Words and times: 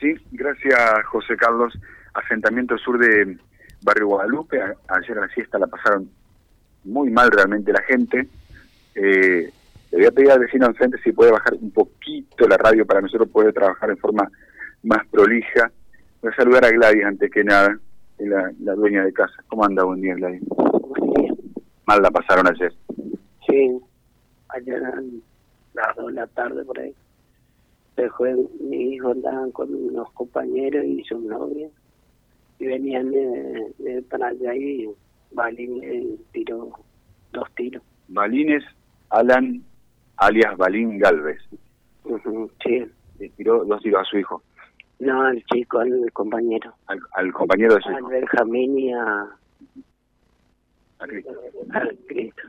Sí, 0.00 0.14
gracias 0.32 1.04
José 1.06 1.36
Carlos. 1.36 1.78
Asentamiento 2.14 2.76
sur 2.78 2.98
de 2.98 3.36
Barrio 3.82 4.08
Guadalupe. 4.08 4.60
ayer 4.88 5.18
a 5.18 5.22
la 5.22 5.28
siesta 5.28 5.58
la 5.58 5.66
pasaron 5.66 6.10
muy 6.84 7.10
mal 7.10 7.30
realmente 7.30 7.72
la 7.72 7.82
gente. 7.82 8.28
Eh, 8.94 9.52
le 9.90 9.98
voy 9.98 10.06
a 10.06 10.10
pedir 10.10 10.30
al 10.30 10.40
vecino 10.40 10.66
enfrente 10.66 10.98
si 11.02 11.12
puede 11.12 11.32
bajar 11.32 11.54
un 11.54 11.70
poquito 11.70 12.46
la 12.46 12.56
radio 12.56 12.86
para 12.86 13.00
nosotros 13.00 13.28
poder 13.28 13.52
trabajar 13.52 13.90
en 13.90 13.98
forma 13.98 14.28
más 14.82 15.06
prolija. 15.08 15.70
Voy 16.22 16.32
a 16.32 16.36
saludar 16.36 16.64
a 16.64 16.70
Gladys 16.70 17.04
antes 17.04 17.30
que 17.30 17.44
nada, 17.44 17.78
la, 18.18 18.52
la 18.60 18.74
dueña 18.74 19.04
de 19.04 19.12
casa. 19.12 19.34
¿Cómo 19.48 19.64
anda? 19.64 19.84
Buen 19.84 20.00
día, 20.00 20.14
Gladys. 20.14 20.42
Buen 20.48 21.14
día. 21.14 21.32
Mal 21.86 22.02
la 22.02 22.10
pasaron 22.10 22.46
ayer. 22.48 22.72
Sí, 23.46 23.80
ayer 24.50 24.82
las 25.74 25.96
dos 25.96 26.06
de 26.08 26.12
la 26.12 26.26
tarde 26.26 26.64
por 26.64 26.78
ahí. 26.78 26.94
Después 27.98 28.36
mi 28.60 28.94
hijo 28.94 29.10
andaban 29.10 29.50
con 29.50 29.74
unos 29.74 30.08
compañeros 30.12 30.84
y 30.84 31.02
sus 31.02 31.20
novias 31.20 31.72
y 32.60 32.66
venían 32.66 33.10
de, 33.10 33.74
de 33.78 34.02
para 34.02 34.28
allá 34.28 34.54
y 34.54 34.88
Balín 35.32 35.80
le 35.80 36.16
tiró 36.30 36.70
dos 37.32 37.52
tiros. 37.56 37.82
Balines 38.06 38.62
Alan 39.10 39.64
alias 40.16 40.56
Balín 40.56 40.98
Galvez. 40.98 41.40
sí. 42.64 42.86
Le 43.18 43.28
tiró 43.30 43.64
dos 43.64 43.82
tiros 43.82 44.02
a 44.02 44.04
su 44.04 44.18
hijo. 44.18 44.44
No, 45.00 45.22
al 45.22 45.42
chico, 45.46 45.80
al 45.80 46.12
compañero. 46.12 46.72
Al, 46.86 47.32
compañero 47.32 47.74
de 47.74 47.80
su 47.80 47.90
hijo. 47.90 48.06
Al 48.06 48.12
Benjamín 48.12 48.78
y 48.78 48.92
a... 48.92 49.26
A 51.00 51.06
Cristo. 51.06 51.32
Al 51.72 51.98
Cristo, 52.06 52.42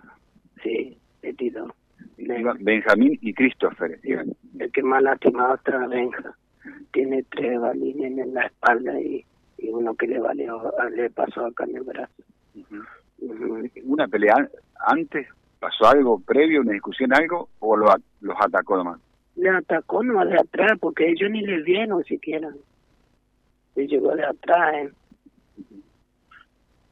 sí, 0.62 0.95
le 1.23 1.34
tiró. 1.34 1.73
Benjamín 2.59 3.18
y 3.22 3.34
Christopher. 3.34 4.00
El 4.04 4.72
que 4.72 4.84
más 4.84 5.02
lastimado 5.02 5.55
está 5.55 5.88
Benja. 5.88 6.36
Tiene 6.92 7.23
tres 7.23 7.59
balines 7.59 8.18
en 8.18 8.34
la 8.34 8.45
espalda 8.45 9.00
y, 9.00 9.26
y 9.58 9.70
uno 9.70 9.95
que 9.95 10.08
le 10.08 10.20
valió, 10.20 10.73
le 10.92 11.09
pasó 11.09 11.45
acá 11.45 11.64
en 11.66 11.78
el 11.78 11.84
brazo. 11.84 12.23
¿Una 13.84 14.08
pelea 14.08 14.50
antes? 14.80 15.28
¿Pasó 15.59 15.88
algo 15.88 16.20
previo, 16.20 16.62
una 16.62 16.73
discusión, 16.73 17.14
algo? 17.14 17.50
¿O 17.59 17.75
lo, 17.75 17.88
los 18.22 18.36
atacó 18.40 18.78
nomás? 18.78 19.00
Le 19.36 19.50
atacó 19.50 20.03
nomás 20.03 20.30
de 20.30 20.40
atrás 20.40 20.78
porque 20.80 21.09
ellos 21.09 21.30
ni 21.31 21.42
le 21.42 21.62
vieron 21.64 22.03
siquiera. 22.06 22.50
Y 23.75 23.88
llegó 23.88 24.16
de 24.16 24.25
atrás. 24.25 24.75
¿eh? 24.75 24.90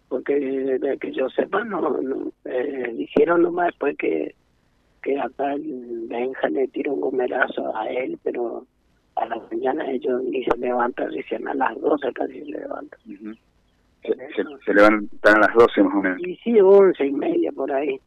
Porque 0.10 0.34
de 0.36 0.98
que 0.98 1.12
yo 1.12 1.30
sepa, 1.30 1.64
no, 1.64 2.32
eh, 2.46 2.94
dijeron 2.96 3.42
nomás 3.42 3.68
después 3.68 3.98
que 3.98 4.36
que 5.08 5.18
acá 5.18 5.56
Benja 6.10 6.50
le 6.50 6.68
tira 6.68 6.92
un 6.92 7.00
gomerazo 7.00 7.74
a 7.78 7.88
él, 7.90 8.20
pero 8.24 8.66
a 9.16 9.26
la 9.26 9.38
mañana 9.50 9.90
ellos 9.90 10.22
ni 10.24 10.44
se 10.44 10.58
levantan, 10.58 11.14
recién 11.14 11.48
a 11.48 11.54
las 11.54 11.80
12 11.80 12.12
casi 12.12 12.40
se 12.42 12.46
levantan. 12.46 13.00
se, 14.04 14.74
levantan 14.74 15.36
a 15.38 15.48
las 15.48 15.54
12 15.56 15.84
más 15.84 15.96
o 15.96 16.02
menos. 16.02 16.20
Y 16.20 16.36
sí, 16.44 16.60
11 16.60 17.06
y 17.06 17.12
media 17.14 17.52
por 17.54 17.72
ahí. 17.72 17.98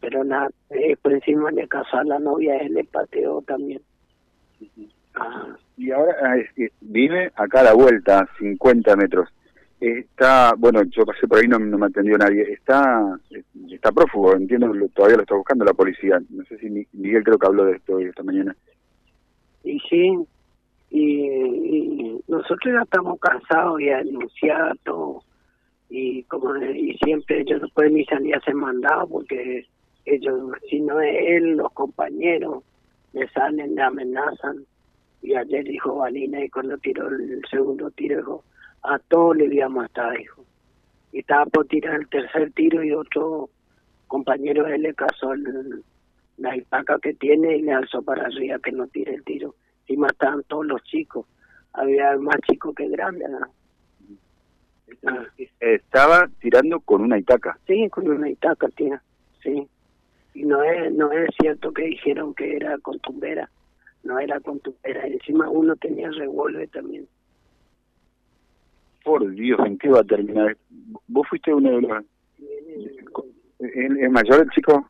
Pero 0.00 0.22
nada, 0.22 0.50
eh, 0.68 0.96
por 1.00 1.14
encima 1.14 1.50
de 1.50 1.66
casa 1.66 2.04
la 2.04 2.18
novia 2.18 2.58
él 2.58 2.74
le 2.74 2.84
pateó 2.84 3.40
también. 3.42 3.80
ah. 5.14 5.56
Y 5.78 5.92
ahora 5.92 6.14
ah, 6.22 6.36
vive 6.82 7.32
acá 7.36 7.60
a 7.60 7.64
la 7.64 7.72
vuelta, 7.72 8.28
50 8.38 8.96
metros. 8.96 9.30
Está, 9.80 10.52
bueno, 10.58 10.82
yo 10.84 11.06
pasé 11.06 11.26
por 11.26 11.38
ahí, 11.38 11.48
no, 11.48 11.58
no 11.58 11.78
me 11.78 11.86
atendió 11.86 12.18
nadie. 12.18 12.42
Está 12.52 13.18
está 13.70 13.90
prófugo, 13.92 14.34
entiendo, 14.34 14.70
todavía 14.94 15.16
lo 15.16 15.22
está 15.22 15.34
buscando 15.34 15.64
la 15.64 15.72
policía. 15.72 16.20
No 16.28 16.44
sé 16.44 16.58
si 16.58 16.68
Miguel 16.92 17.24
creo 17.24 17.38
que 17.38 17.46
habló 17.46 17.64
de 17.64 17.76
esto 17.76 17.98
esta 17.98 18.22
mañana. 18.22 18.54
Y 19.64 19.78
sí, 19.88 20.18
y, 20.90 22.20
nosotros 22.28 22.74
ya 22.74 22.82
estamos 22.82 23.18
cansados 23.20 23.80
y 23.80 23.86
denunciar. 23.86 24.76
Y 25.88 26.22
como 26.24 26.56
y 26.56 26.96
siempre 27.02 27.40
ellos 27.40 27.62
no 27.62 27.68
pueden 27.70 27.94
ni 27.94 28.04
salir 28.04 28.34
a 28.34 28.38
hacer 28.38 28.54
mandado 28.54 29.08
porque 29.08 29.66
ellos, 30.04 30.52
si 30.68 30.80
no 30.80 31.00
es 31.00 31.16
él, 31.18 31.56
los 31.56 31.72
compañeros, 31.72 32.62
le 33.12 33.28
salen, 33.30 33.74
le 33.74 33.82
amenazan. 33.82 34.64
Y 35.22 35.34
ayer 35.34 35.64
dijo 35.64 35.96
Valina 35.96 36.44
y 36.44 36.48
cuando 36.48 36.78
tiró 36.78 37.08
el 37.08 37.42
segundo 37.50 37.90
tiro 37.90 38.18
dijo, 38.18 38.44
a 38.82 38.98
todos 38.98 39.36
le 39.36 39.48
voy 39.48 39.60
a 39.60 39.68
matar, 39.68 40.18
hijo. 40.20 40.44
Y 41.12 41.20
estaba 41.20 41.46
por 41.46 41.66
tirar 41.66 41.96
el 41.96 42.08
tercer 42.08 42.52
tiro 42.52 42.82
y 42.82 42.92
otro 42.92 43.50
compañero 44.06 44.66
él 44.66 44.82
le 44.82 44.94
casó 44.94 45.32
la 46.36 46.56
hipaca 46.56 46.98
que 47.00 47.14
tiene 47.14 47.56
y 47.56 47.62
le 47.62 47.72
alzó 47.72 48.02
para 48.02 48.26
arriba 48.26 48.58
que 48.58 48.72
no 48.72 48.86
tire 48.88 49.14
el 49.14 49.24
tiro. 49.24 49.54
Y 49.86 49.96
mataban 49.96 50.42
todos 50.44 50.66
los 50.66 50.82
chicos. 50.84 51.26
Había 51.72 52.16
más 52.16 52.36
chicos 52.48 52.74
que 52.74 52.88
grandes. 52.88 53.28
Estaba 55.60 56.28
tirando 56.40 56.80
con 56.80 57.02
una 57.02 57.18
itaca. 57.18 57.58
Sí, 57.66 57.88
con 57.90 58.08
una 58.08 58.28
itaca, 58.28 58.68
tía. 58.68 59.02
Sí. 59.42 59.68
Y 60.34 60.44
no 60.44 60.62
es, 60.62 60.92
no 60.92 61.10
es 61.12 61.28
cierto 61.40 61.72
que 61.72 61.82
dijeron 61.82 62.34
que 62.34 62.56
era 62.56 62.78
con 62.78 62.98
tumbera. 63.00 63.50
No 64.04 64.18
era 64.18 64.40
con 64.40 64.60
tumbera. 64.60 65.06
Encima 65.06 65.48
uno 65.48 65.76
tenía 65.76 66.10
revólver 66.10 66.68
también. 66.70 67.06
Por 69.04 69.30
Dios, 69.30 69.58
¿en 69.64 69.78
qué 69.78 69.88
va 69.88 70.00
a 70.00 70.04
terminar? 70.04 70.56
¿Vos 71.08 71.26
fuiste 71.28 71.52
uno 71.52 71.70
de 71.70 71.80
los... 71.80 72.04
¿Es 73.58 74.10
mayor 74.10 74.42
el 74.42 74.50
chico? 74.50 74.88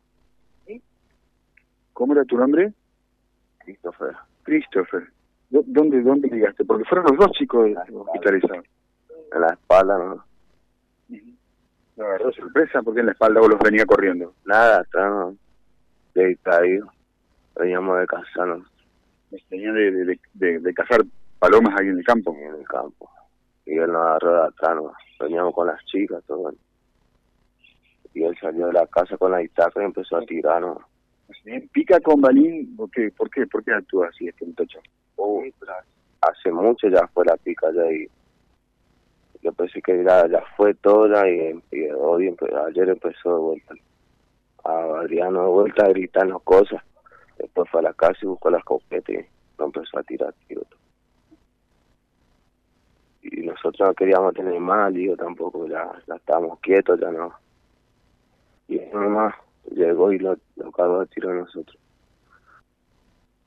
¿Cómo 1.93 2.13
era 2.13 2.25
tu 2.25 2.37
nombre? 2.37 2.73
Christopher. 3.59 4.15
Christopher. 4.43 5.07
¿Dónde, 5.49 6.01
dónde 6.01 6.29
llegaste? 6.29 6.65
Porque 6.65 6.85
fueron 6.85 7.05
los 7.09 7.17
dos 7.17 7.31
chicos 7.37 7.69
hospitalizados. 7.93 8.65
En 9.33 9.41
la 9.41 9.53
espalda, 9.53 9.97
¿no? 9.97 10.25
¿No 11.97 12.05
agarró 12.05 12.31
sorpresa? 12.31 12.81
porque 12.81 13.01
en 13.01 13.07
la 13.07 13.11
espalda 13.11 13.41
vos 13.41 13.49
los 13.49 13.59
venía 13.59 13.85
corriendo? 13.85 14.33
Nada, 14.45 14.81
está 14.81 15.31
de 16.15 16.37
caído. 16.41 16.91
Veníamos 17.57 17.99
de 17.99 18.07
cazarnos. 18.07 18.67
Venían 19.49 19.75
de, 19.75 19.91
de, 19.91 20.19
de, 20.33 20.59
de, 20.59 20.73
cazar 20.73 21.01
palomas 21.39 21.79
ahí 21.79 21.87
en 21.87 21.97
el 21.99 22.03
campo. 22.03 22.35
En 22.35 22.55
el 22.55 22.67
campo 22.67 23.09
y 23.65 23.77
él 23.77 23.91
nos 23.91 24.01
agarró 24.01 24.33
de 24.33 24.47
atrás, 24.47 24.75
nos 24.75 24.93
veníamos 25.19 25.53
con 25.53 25.67
las 25.67 25.83
chicas, 25.85 26.23
todo. 26.25 26.53
Y 28.13 28.23
él 28.23 28.37
salió 28.41 28.67
de 28.67 28.73
la 28.73 28.87
casa 28.87 29.17
con 29.17 29.31
la 29.31 29.41
guitarra 29.41 29.81
y 29.81 29.85
empezó 29.85 30.17
a 30.17 30.21
tirarnos. 30.21 30.77
¿Pica 31.71 31.99
con 32.01 32.19
Balín? 32.19 32.75
¿Por 32.75 32.91
qué? 32.91 33.11
¿Por 33.11 33.29
qué, 33.29 33.47
¿Por 33.47 33.63
qué 33.63 33.73
actúa 33.73 34.07
así 34.07 34.27
este 34.27 34.45
muchacho? 34.45 34.79
Oh, 35.15 35.41
hace 36.21 36.51
mucho 36.51 36.87
ya 36.87 37.07
fue 37.13 37.25
la 37.25 37.37
pica 37.37 37.67
ya 37.73 37.91
y 37.91 38.07
yo 39.41 39.51
pensé 39.53 39.81
que 39.81 40.03
ya, 40.03 40.27
ya 40.27 40.43
fue 40.55 40.73
toda 40.75 41.27
y, 41.27 41.59
hoy 41.97 42.35
ayer 42.67 42.89
empezó 42.89 43.35
de 43.35 43.41
vuelta 43.41 43.73
a 44.63 44.99
Adriano 45.01 45.41
de 45.41 45.49
vuelta 45.49 45.85
a 45.85 45.89
gritarnos 45.89 46.43
cosas 46.43 46.81
después 47.37 47.69
fue 47.69 47.79
a 47.79 47.83
la 47.83 47.93
casa 47.93 48.19
y 48.21 48.27
buscó 48.27 48.51
la 48.51 48.59
escopeta 48.59 49.11
y 49.11 49.25
empezó 49.57 49.97
a 49.97 50.03
tirar 50.03 50.33
tiro 50.47 50.61
y 50.61 50.80
nosotros 53.63 53.89
no 53.89 53.93
queríamos 53.93 54.33
tener 54.33 54.59
más, 54.59 54.91
digo, 54.93 55.15
tampoco, 55.15 55.67
ya, 55.67 55.91
ya 56.07 56.15
estábamos 56.15 56.59
quietos, 56.61 56.99
ya 56.99 57.11
no. 57.11 57.31
Y 58.67 58.79
nomás 58.91 59.35
llegó 59.69 60.11
y 60.11 60.17
lo, 60.17 60.35
lo 60.55 60.71
cargó 60.71 61.01
de 61.01 61.07
tiro 61.07 61.29
a 61.29 61.35
nosotros. 61.35 61.77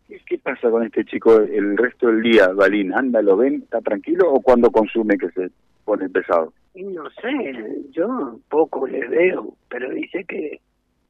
¿Qué 0.07 0.39
pasa 0.39 0.71
con 0.71 0.85
este 0.85 1.05
chico 1.05 1.41
el 1.41 1.77
resto 1.77 2.07
del 2.07 2.23
día, 2.23 2.49
Balín? 2.49 2.95
¿Anda, 2.95 3.23
lo 3.23 3.37
ven, 3.37 3.63
está 3.63 3.81
tranquilo 3.81 4.33
o 4.33 4.41
cuando 4.41 4.71
consume 4.71 5.19
que 5.19 5.31
se 5.31 5.51
pone 5.85 6.09
pesado? 6.09 6.53
No 6.75 7.11
sé, 7.11 7.85
yo 7.91 8.39
poco 8.49 8.87
le 8.87 9.07
veo, 9.09 9.57
pero 9.69 9.91
dice 9.91 10.25
que 10.25 10.61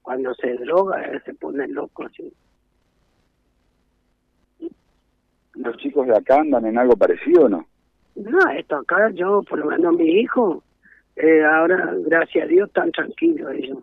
cuando 0.00 0.34
se 0.34 0.54
droga 0.54 1.02
él 1.02 1.22
se 1.24 1.34
pone 1.34 1.66
loco, 1.68 2.08
sí. 2.16 2.32
¿Los 5.54 5.76
chicos 5.78 6.06
de 6.06 6.16
acá 6.16 6.40
andan 6.40 6.64
en 6.66 6.78
algo 6.78 6.96
parecido 6.96 7.44
o 7.44 7.48
no? 7.48 7.66
No, 8.16 8.50
esto 8.50 8.76
acá 8.76 9.10
yo, 9.10 9.42
por 9.42 9.58
lo 9.58 9.66
menos 9.66 9.94
mi 9.96 10.20
hijo, 10.20 10.62
eh, 11.16 11.44
ahora, 11.44 11.94
gracias 12.06 12.44
a 12.44 12.48
Dios, 12.48 12.68
están 12.68 12.92
tranquilos 12.92 13.52
ellos. 13.52 13.78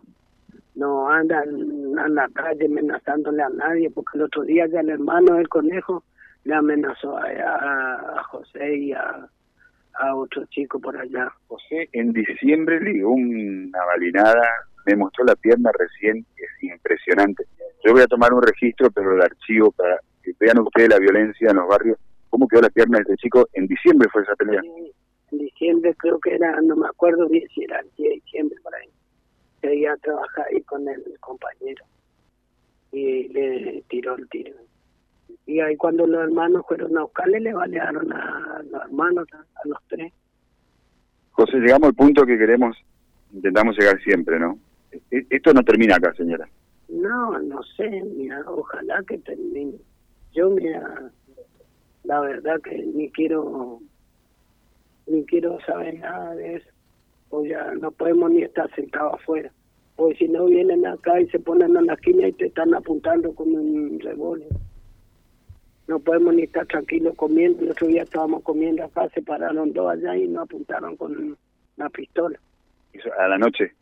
No 0.74 1.08
andan 1.08 1.48
en 1.48 2.14
la 2.14 2.28
calle 2.32 2.66
amenazándole 2.66 3.42
a 3.42 3.48
nadie, 3.50 3.90
porque 3.90 4.18
el 4.18 4.24
otro 4.24 4.42
día 4.42 4.66
ya 4.66 4.80
el 4.80 4.90
hermano 4.90 5.34
del 5.34 5.48
conejo 5.48 6.02
le 6.44 6.54
amenazó 6.54 7.16
a, 7.16 7.24
a, 7.26 8.22
José 8.24 8.76
y 8.76 8.92
a, 8.92 9.28
a 9.94 10.14
otro 10.16 10.44
chico 10.46 10.80
por 10.80 10.96
allá. 10.96 11.30
José 11.46 11.88
en 11.92 12.12
diciembre 12.12 12.80
le 12.80 12.94
dio 12.94 13.10
una 13.10 13.84
balinada, 13.84 14.42
me 14.86 14.96
mostró 14.96 15.24
la 15.24 15.36
pierna 15.36 15.70
recién, 15.78 16.24
es 16.36 16.62
impresionante. 16.62 17.44
Yo 17.84 17.92
voy 17.92 18.02
a 18.02 18.06
tomar 18.06 18.32
un 18.32 18.42
registro, 18.42 18.90
pero 18.90 19.14
el 19.14 19.22
archivo 19.22 19.70
para 19.72 19.98
que 20.22 20.32
vean 20.40 20.58
ustedes 20.60 20.88
la 20.88 20.98
violencia 20.98 21.50
en 21.50 21.56
los 21.56 21.68
barrios 21.68 21.98
cómo 22.32 22.48
quedó 22.48 22.62
la 22.62 22.70
pierna 22.70 22.96
de 22.96 23.02
este 23.02 23.16
chico. 23.16 23.46
En 23.52 23.66
diciembre 23.66 24.08
fue 24.10 24.22
esa 24.22 24.34
pelea. 24.34 24.62
en 25.32 25.38
diciembre 25.38 25.94
creo 25.98 26.18
que 26.18 26.34
era, 26.34 26.58
no 26.62 26.76
me 26.76 26.88
acuerdo 26.88 27.28
bien 27.28 27.46
si 27.54 27.62
era 27.64 27.78
el 27.80 27.90
10 27.98 28.08
de 28.08 28.14
diciembre 28.14 28.58
por 28.62 28.74
ahí. 28.74 28.88
Seguía 29.60 29.92
a 29.92 29.96
trabajar 29.98 30.46
ahí 30.50 30.62
con 30.62 30.88
el 30.88 31.04
compañero 31.20 31.84
y 32.90 33.28
le 33.28 33.84
tiró 33.88 34.16
el 34.16 34.26
tiro. 34.30 34.54
Y 35.44 35.60
ahí 35.60 35.76
cuando 35.76 36.06
los 36.06 36.22
hermanos 36.22 36.64
fueron 36.66 36.96
a 36.96 37.02
buscarle, 37.02 37.38
le 37.38 37.52
balearon 37.52 38.10
a 38.12 38.62
los 38.70 38.82
hermanos, 38.82 39.28
a, 39.34 39.68
los 39.68 39.78
tres. 39.88 40.10
José, 41.32 41.58
llegamos 41.58 41.88
al 41.88 41.94
punto 41.94 42.24
que 42.24 42.38
queremos, 42.38 42.76
intentamos 43.30 43.76
llegar 43.78 44.00
siempre, 44.02 44.38
¿no? 44.40 44.58
E, 45.10 45.26
esto 45.28 45.52
no 45.52 45.62
termina 45.62 45.96
acá, 45.96 46.14
señora. 46.14 46.48
No, 46.88 47.38
no 47.38 47.62
sé, 47.76 47.90
mira, 48.16 48.42
ojalá 48.46 49.02
que 49.06 49.18
termine. 49.18 49.76
Yo, 50.32 50.48
mira, 50.48 51.10
la 52.04 52.20
verdad 52.20 52.60
que 52.62 52.76
ni 52.94 53.10
quiero, 53.10 53.80
ni 55.06 55.24
quiero 55.24 55.58
saber 55.66 55.98
nada 55.98 56.34
de 56.34 56.56
eso. 56.56 56.68
O 57.30 57.44
ya 57.44 57.72
no 57.80 57.90
podemos 57.90 58.30
ni 58.30 58.42
estar 58.42 58.72
sentados 58.74 59.14
afuera. 59.14 59.50
Porque 59.96 60.16
si 60.16 60.28
no 60.28 60.46
vienen 60.46 60.86
acá 60.86 61.20
y 61.20 61.28
se 61.28 61.38
ponen 61.38 61.76
en 61.76 61.86
la 61.86 61.94
esquina 61.94 62.28
y 62.28 62.32
te 62.32 62.46
están 62.46 62.74
apuntando 62.74 63.34
con 63.34 63.54
un 63.54 64.00
revólver 64.00 64.48
no 65.88 65.98
podemos 65.98 66.34
ni 66.34 66.42
estar 66.42 66.66
tranquilos 66.66 67.14
comiendo. 67.16 67.62
El 67.62 67.72
otro 67.72 67.86
día 67.86 68.02
estábamos 68.02 68.42
comiendo 68.42 68.84
acá, 68.84 69.08
se 69.10 69.22
pararon 69.22 69.72
dos 69.72 69.90
allá 69.90 70.16
y 70.16 70.28
nos 70.28 70.44
apuntaron 70.44 70.96
con 70.96 71.36
una 71.76 71.90
pistola. 71.90 72.38
¿A 73.18 73.28
la 73.28 73.38
noche? 73.38 73.72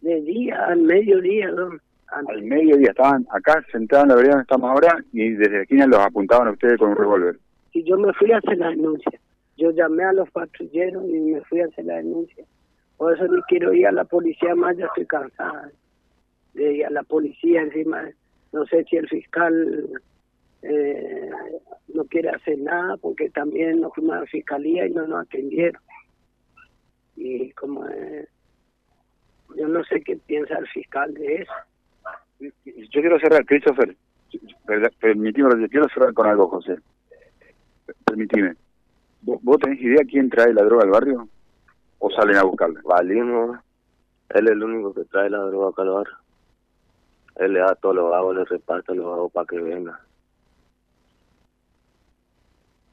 De 0.00 0.20
día, 0.22 0.66
al 0.66 0.80
mediodía, 0.80 1.50
don. 1.50 1.80
Al 2.08 2.42
mediodía, 2.42 2.88
estaban 2.88 3.26
acá 3.30 3.62
sentados 3.70 4.04
en 4.04 4.08
la 4.08 4.14
vereda 4.14 4.32
donde 4.32 4.42
estamos 4.42 4.70
ahora 4.70 5.04
y 5.12 5.30
desde 5.30 5.56
la 5.56 5.62
esquina 5.62 5.86
los 5.86 6.00
apuntaban 6.00 6.48
a 6.48 6.52
ustedes 6.52 6.78
con 6.78 6.90
un 6.90 6.96
revólver. 6.96 7.38
Y 7.78 7.84
yo 7.84 7.96
me 7.96 8.12
fui 8.14 8.32
a 8.32 8.38
hacer 8.38 8.58
la 8.58 8.70
denuncia. 8.70 9.20
Yo 9.56 9.70
llamé 9.70 10.02
a 10.02 10.12
los 10.12 10.28
patrulleros 10.32 11.04
y 11.08 11.20
me 11.20 11.40
fui 11.42 11.60
a 11.60 11.66
hacer 11.66 11.84
la 11.84 11.98
denuncia. 11.98 12.44
Por 12.96 13.14
eso 13.14 13.28
ni 13.28 13.40
quiero 13.42 13.72
ir 13.72 13.86
a 13.86 13.92
la 13.92 14.04
policía 14.04 14.56
más, 14.56 14.76
ya 14.76 14.86
estoy 14.86 15.06
cansada 15.06 15.70
de 16.54 16.72
ir 16.72 16.86
a 16.86 16.90
la 16.90 17.04
policía 17.04 17.62
encima. 17.62 18.02
No 18.50 18.66
sé 18.66 18.82
si 18.90 18.96
el 18.96 19.08
fiscal 19.08 19.88
eh, 20.62 21.30
no 21.94 22.04
quiere 22.06 22.30
hacer 22.30 22.58
nada 22.58 22.96
porque 22.96 23.30
también 23.30 23.80
nos 23.80 23.94
fuimos 23.94 24.16
a 24.16 24.20
la 24.20 24.26
fiscalía 24.26 24.84
y 24.84 24.90
no 24.90 25.06
nos 25.06 25.24
atendieron. 25.24 25.80
Y 27.14 27.52
como 27.52 27.86
eh, 27.86 28.26
yo 29.56 29.68
no 29.68 29.84
sé 29.84 30.00
qué 30.00 30.16
piensa 30.16 30.58
el 30.58 30.66
fiscal 30.66 31.14
de 31.14 31.42
eso. 31.42 31.52
Yo 32.40 33.00
quiero 33.00 33.20
cerrar, 33.20 33.46
Christopher, 33.46 33.94
permitime, 34.98 35.68
quiero 35.68 35.88
cerrar 35.90 36.12
con 36.12 36.26
algo, 36.26 36.48
José. 36.48 36.78
Permitime. 38.08 38.56
¿Vos, 39.22 39.60
tenés 39.60 39.80
idea 39.80 40.04
quién 40.08 40.30
trae 40.30 40.52
la 40.52 40.64
droga 40.64 40.84
al 40.84 40.90
barrio? 40.90 41.28
¿O 41.98 42.10
salen 42.10 42.36
a 42.36 42.44
buscarla? 42.44 42.80
Valimos. 42.84 43.58
Él 44.30 44.46
es 44.46 44.52
el 44.52 44.62
único 44.62 44.94
que 44.94 45.04
trae 45.04 45.30
la 45.30 45.38
droga 45.38 45.70
acá 45.70 45.82
al 45.82 45.90
barrio. 45.90 46.16
Él 47.36 47.52
le 47.52 47.60
da 47.60 47.74
todos 47.74 47.96
los 47.96 48.10
vagos, 48.10 48.36
le 48.36 48.44
reparte 48.44 48.94
los 48.94 49.06
vagos 49.06 49.32
para 49.32 49.46
que 49.46 49.60
venga 49.60 50.00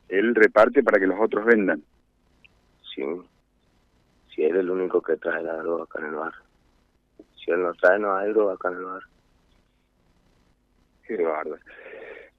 él 0.10 0.36
reparte 0.36 0.84
para 0.84 1.00
que 1.00 1.08
los 1.08 1.20
otros 1.20 1.46
vendan. 1.46 1.84
Sí, 2.94 3.04
si 4.34 4.44
él 4.44 4.56
es 4.56 4.60
el 4.60 4.70
único 4.70 5.02
que 5.02 5.18
trae 5.18 5.44
la 5.44 5.58
droga 5.58 5.84
acá 5.84 6.00
en 6.00 6.06
el 6.06 6.16
bar. 6.16 6.34
Si 7.36 7.52
él 7.52 7.62
no 7.62 7.74
trae, 7.74 8.00
no 8.00 8.16
hay 8.16 8.32
droga 8.32 8.54
acá 8.54 8.70
en 8.70 8.78
el 8.78 8.86
bar. 8.86 9.04
Qué. 11.08 11.18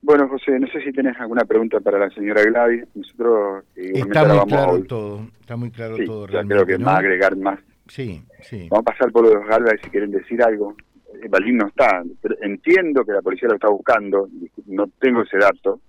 Bueno, 0.06 0.28
José, 0.28 0.60
no 0.60 0.68
sé 0.68 0.80
si 0.82 0.92
tenés 0.92 1.18
alguna 1.18 1.44
pregunta 1.44 1.80
para 1.80 1.98
la 1.98 2.08
señora 2.10 2.40
Gladys. 2.44 2.84
Nosotros 2.94 3.64
está 3.74 4.24
muy 4.24 4.46
claro 4.46 4.84
todo, 4.84 5.26
está 5.40 5.56
muy 5.56 5.70
claro 5.72 5.96
todo. 6.06 6.28
Realmente, 6.28 6.64
creo 6.64 6.78
que 6.78 6.84
más 6.84 6.98
agregar 7.00 7.36
más. 7.36 7.58
Sí, 7.88 8.22
sí. 8.40 8.68
Vamos 8.70 8.86
a 8.86 8.92
pasar 8.92 9.10
por 9.10 9.24
los 9.24 9.44
Galvez 9.48 9.80
si 9.82 9.90
quieren 9.90 10.12
decir 10.12 10.40
algo. 10.44 10.76
Balín 11.28 11.56
no 11.56 11.66
está, 11.66 12.04
pero 12.22 12.36
entiendo 12.40 13.04
que 13.04 13.14
la 13.14 13.20
policía 13.20 13.48
lo 13.48 13.56
está 13.56 13.68
buscando, 13.68 14.28
no 14.66 14.86
tengo 15.00 15.22
ese 15.22 15.38
dato, 15.38 15.80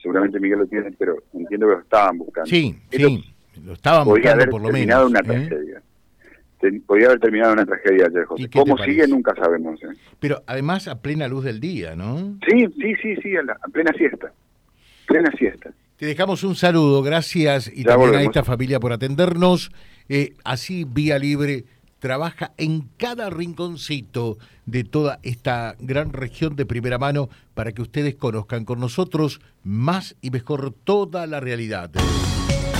seguramente 0.00 0.40
Miguel 0.40 0.60
lo 0.60 0.66
tiene, 0.66 0.90
pero 0.98 1.16
entiendo 1.34 1.66
que 1.66 1.74
lo 1.74 1.80
estaban 1.80 2.16
buscando. 2.16 2.48
Sí, 2.48 2.74
sí, 2.90 3.34
lo 3.62 3.74
estaban 3.74 4.06
buscando 4.06 4.46
por 4.46 4.62
lo 4.62 4.70
menos. 4.70 5.10
una 5.10 5.20
¿eh? 5.20 5.24
tragedia. 5.24 5.82
Podía 6.86 7.06
haber 7.06 7.20
terminado 7.20 7.52
una 7.52 7.66
tragedia 7.66 8.06
ayer, 8.06 8.24
José. 8.24 8.48
¿Cómo 8.52 8.76
sigue? 8.78 9.06
Nunca 9.06 9.34
sabemos. 9.34 9.82
¿eh? 9.82 9.88
Pero 10.20 10.42
además 10.46 10.88
a 10.88 11.00
plena 11.00 11.28
luz 11.28 11.44
del 11.44 11.60
día, 11.60 11.94
¿no? 11.96 12.38
Sí, 12.48 12.66
sí, 12.80 12.94
sí, 13.02 13.16
sí, 13.22 13.36
a, 13.36 13.68
plena 13.68 13.92
siesta. 13.96 14.32
Plena 15.06 15.30
siesta. 15.38 15.70
Te 15.96 16.06
dejamos 16.06 16.44
un 16.44 16.54
saludo, 16.54 17.02
gracias 17.02 17.70
y 17.74 17.82
también 17.82 18.14
a 18.14 18.22
esta 18.22 18.44
familia 18.44 18.78
por 18.78 18.92
atendernos. 18.92 19.72
Eh, 20.08 20.34
así, 20.44 20.84
vía 20.84 21.18
libre 21.18 21.64
trabaja 21.98 22.52
en 22.56 22.84
cada 22.96 23.30
rinconcito 23.30 24.38
de 24.66 24.84
toda 24.84 25.18
esta 25.22 25.74
gran 25.80 26.12
región 26.12 26.54
de 26.54 26.66
primera 26.66 26.98
mano 26.98 27.28
para 27.54 27.72
que 27.72 27.82
ustedes 27.82 28.14
conozcan 28.14 28.64
con 28.64 28.78
nosotros 28.78 29.40
más 29.64 30.16
y 30.20 30.30
mejor 30.30 30.72
toda 30.72 31.26
la 31.26 31.40
realidad 31.40 31.90